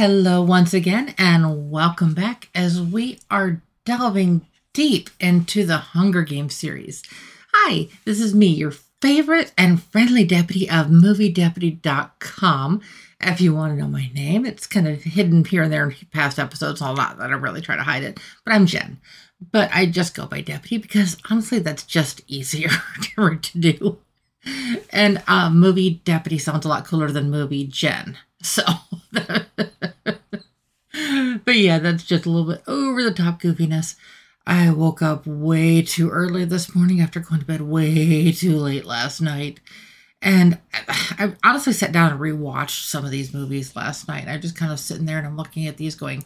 [0.00, 6.54] Hello, once again, and welcome back as we are delving deep into the Hunger Games
[6.54, 7.02] series.
[7.52, 8.70] Hi, this is me, your
[9.02, 12.80] favorite and friendly deputy of MovieDeputy.com.
[13.20, 15.96] If you want to know my name, it's kind of hidden here and there in
[16.10, 16.80] past episodes.
[16.80, 19.02] I'll not that I really try to hide it, but I'm Jen.
[19.52, 22.70] But I just go by deputy because honestly, that's just easier
[23.18, 23.98] to do.
[24.88, 28.16] And uh, movie deputy sounds a lot cooler than movie Jen.
[28.42, 28.62] So,
[31.50, 33.96] but yeah, that's just a little bit over the top goofiness.
[34.46, 38.84] I woke up way too early this morning after going to bed way too late
[38.84, 39.58] last night.
[40.22, 44.28] And I, honestly sat down and rewatched some of these movies last night.
[44.28, 46.24] I'm just kind of sitting there and I'm looking at these going,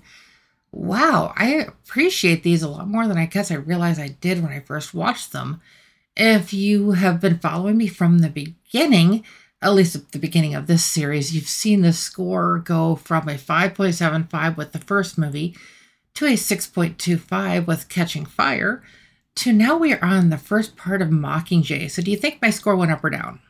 [0.73, 4.53] wow, I appreciate these a lot more than I guess I realized I did when
[4.53, 5.63] I first watched them.
[6.19, 9.25] If you have been following me from the beginning,
[9.65, 13.35] at least at the beginning of this series, you've seen the score go from a
[13.35, 15.57] 5.75 with the first movie
[16.13, 18.83] to a 6.25 with Catching Fire
[19.37, 21.91] to now we are on the first part of Mockingjay.
[21.91, 23.41] So do you think my score went up or down?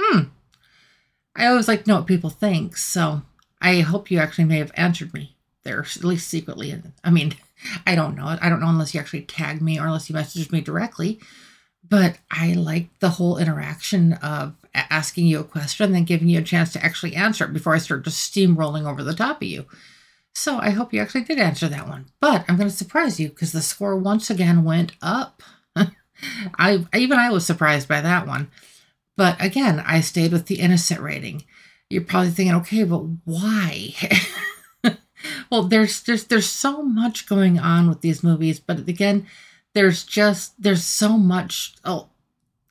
[0.00, 0.20] Hmm.
[1.36, 3.22] I always like to know what people think, so
[3.60, 6.82] I hope you actually may have answered me there, at least secretly.
[7.04, 7.34] I mean,
[7.86, 8.38] I don't know.
[8.40, 11.20] I don't know unless you actually tagged me or unless you messaged me directly.
[11.86, 16.38] But I like the whole interaction of asking you a question and then giving you
[16.38, 19.48] a chance to actually answer it before I start just steamrolling over the top of
[19.48, 19.66] you.
[20.34, 22.06] So I hope you actually did answer that one.
[22.20, 25.42] But I'm going to surprise you because the score once again went up.
[26.58, 28.50] I even I was surprised by that one.
[29.16, 31.44] But again, I stayed with the innocent rating.
[31.88, 33.94] You're probably thinking, okay, but why?
[35.50, 39.26] well, there's there's there's so much going on with these movies, but again,
[39.74, 42.08] there's just there's so much oh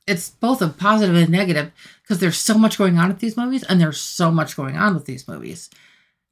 [0.06, 3.62] it's both a positive and negative because there's so much going on with these movies
[3.64, 5.70] and there's so much going on with these movies.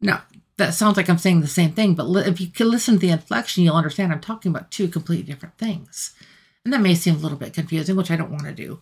[0.01, 0.23] Now
[0.59, 3.09] that sounds like i'm saying the same thing but if you can listen to the
[3.09, 6.15] inflection you'll understand i'm talking about two completely different things.
[6.65, 8.81] And that may seem a little bit confusing which i don't want to do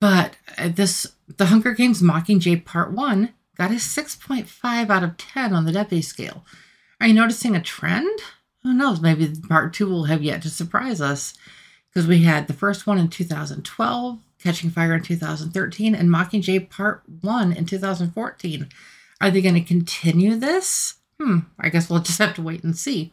[0.00, 5.52] but uh, this the hunger games mockingjay part one got a 6.5 out of 10
[5.52, 6.44] on the deputy scale.
[7.00, 8.20] Are you noticing a trend
[8.64, 9.00] who knows?
[9.00, 11.34] Maybe part two will have yet to surprise us
[11.92, 17.02] because we had the first one in 2012, Catching Fire in 2013, and Mockingjay Part
[17.20, 18.68] 1 in 2014.
[19.20, 20.94] Are they going to continue this?
[21.20, 23.12] Hmm, I guess we'll just have to wait and see.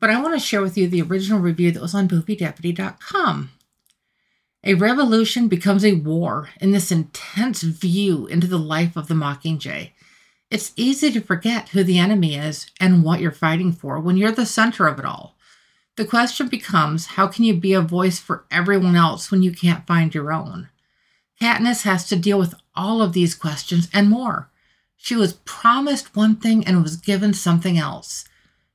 [0.00, 3.50] But I want to share with you the original review that was on MovieDeputy.com.
[4.64, 9.92] A revolution becomes a war in this intense view into the life of the Mockingjay.
[10.50, 14.32] It's easy to forget who the enemy is and what you're fighting for when you're
[14.32, 15.36] the center of it all.
[15.96, 19.86] The question becomes how can you be a voice for everyone else when you can't
[19.86, 20.68] find your own?
[21.40, 24.50] Katniss has to deal with all of these questions and more.
[24.96, 28.24] She was promised one thing and was given something else.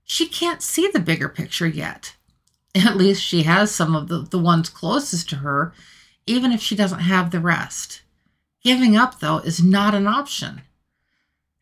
[0.06, 2.16] She can't see the bigger picture yet.
[2.76, 5.74] At least she has some of the, the ones closest to her,
[6.26, 8.02] even if she doesn't have the rest.
[8.64, 10.62] Giving up, though, is not an option.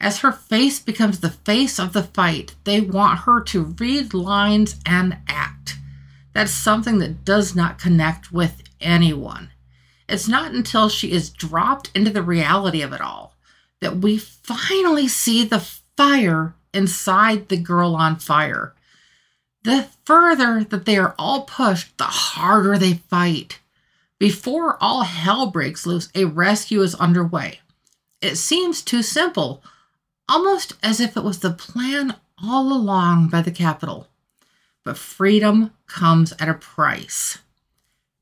[0.04, 4.76] As her face becomes the face of the fight, they want her to read lines
[4.86, 5.78] and act.
[6.34, 9.52] That's something that does not connect with anyone.
[10.10, 13.38] It's not until she is dropped into the reality of it all
[13.80, 15.66] that we finally see the
[15.96, 18.74] fire inside the girl on fire.
[19.64, 23.62] The further that they are all pushed, the harder they fight.
[24.20, 27.62] Before all hell breaks loose, a rescue is underway.
[28.22, 29.64] It seems too simple,
[30.28, 34.08] almost as if it was the plan all along by the capitol.
[34.84, 37.40] But freedom comes at a price.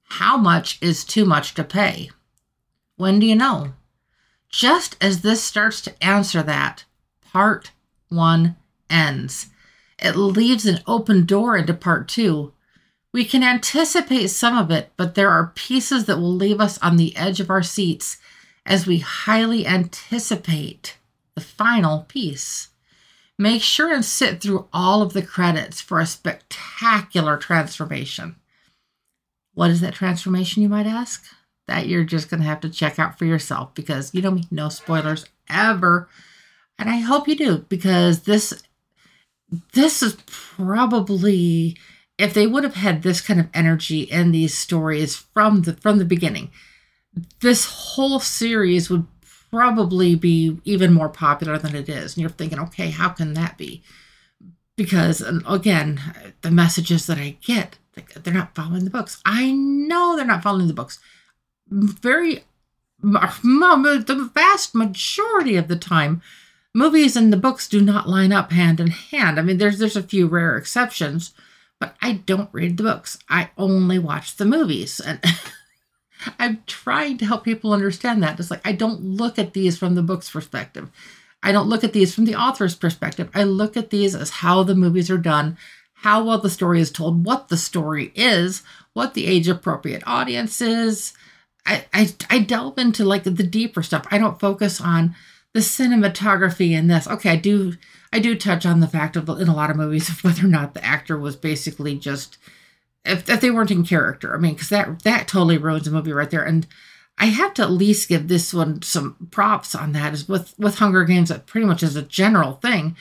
[0.04, 2.10] How much is too much to pay?
[2.98, 3.74] When do you know?
[4.50, 6.84] Just as this starts to answer that,
[7.32, 7.72] part
[8.10, 8.58] one
[8.90, 9.48] ends.
[9.98, 12.54] It leaves an open door into part two.
[13.14, 16.98] We can anticipate some of it, but there are pieces that will leave us on
[16.98, 18.18] the edge of our seats
[18.66, 20.98] as we highly anticipate
[21.36, 22.70] the final piece.
[23.38, 28.36] Make sure and sit through all of the credits for a spectacular transformation.
[29.54, 31.26] What is that transformation, you might ask?
[31.68, 34.44] That you're just going to have to check out for yourself because you know me,
[34.52, 36.10] no spoilers ever.
[36.78, 38.64] And I hope you do because this
[39.74, 41.78] this is probably
[42.18, 45.98] if they would have had this kind of energy in these stories from the from
[45.98, 46.52] the beginning,
[47.40, 49.06] this whole series would
[49.52, 52.16] probably be even more popular than it is.
[52.16, 53.84] And you're thinking, okay, how can that be?
[54.78, 56.00] Because, again,
[56.42, 57.78] the messages that I get,
[58.16, 59.22] they're not following the books.
[59.26, 61.00] I know they're not following the books.
[61.70, 62.46] Very,
[63.02, 66.22] the vast majority of the time,
[66.74, 69.38] movies and the books do not line up hand in hand.
[69.38, 71.34] I mean, there's there's a few rare exceptions,
[71.80, 73.20] but I don't read the books.
[73.30, 75.00] I only watch the movies.
[75.00, 75.20] And
[76.40, 78.40] I'm trying to help people understand that.
[78.40, 80.90] It's like I don't look at these from the book's perspective.
[81.44, 83.30] I don't look at these from the author's perspective.
[83.34, 85.58] I look at these as how the movies are done,
[85.94, 88.62] how well the story is told, what the story is,
[88.94, 91.14] what the age appropriate audience is.
[91.66, 94.06] I, I, I delve into like the deeper stuff.
[94.12, 95.16] I don't focus on
[95.54, 97.08] the cinematography in this.
[97.08, 97.74] Okay, I do
[98.14, 100.50] I do touch on the fact of in a lot of movies of whether or
[100.50, 102.38] not the actor was basically just
[103.06, 104.34] if, if they weren't in character.
[104.34, 106.44] I mean, because that that totally ruins the movie right there.
[106.44, 106.68] And
[107.18, 110.14] I have to at least give this one some props on that.
[110.14, 112.96] Is with with Hunger Games, that pretty much as a general thing,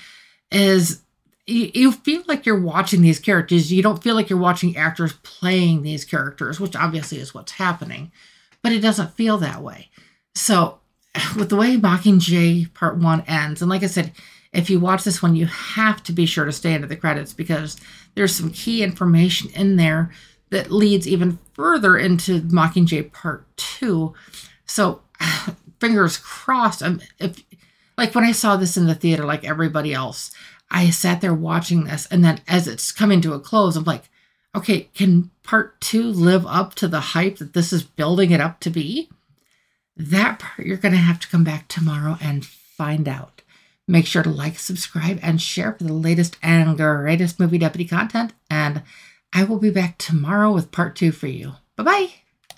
[0.51, 1.03] is
[1.47, 3.73] you, you feel like you're watching these characters.
[3.73, 8.13] You don't feel like you're watching actors playing these characters, which obviously is what's happening,
[8.63, 9.91] but it doesn't feel that way.
[10.35, 10.79] So,
[11.37, 14.13] with the way Mockingjay Part One ends, and like I said,
[14.53, 17.33] if you watch this one, you have to be sure to stay into the credits
[17.33, 17.77] because
[18.15, 20.11] there's some key information in there
[20.51, 24.13] that leads even further into Mockingjay Part 2.
[24.67, 25.03] So,
[25.81, 26.83] fingers crossed.
[26.83, 27.43] I'm, if,
[27.97, 30.33] like when I saw this in the theater, like everybody else,
[30.71, 34.09] I sat there watching this, and then as it's coming to a close, I'm like,
[34.55, 38.61] okay, can Part 2 live up to the hype that this is building it up
[38.61, 39.09] to be?
[39.97, 43.43] That part you're going to have to come back tomorrow and find out.
[43.91, 48.33] Make sure to like, subscribe, and share for the latest and greatest movie deputy content.
[48.49, 48.83] And
[49.33, 51.55] I will be back tomorrow with part two for you.
[51.77, 52.30] Bye bye.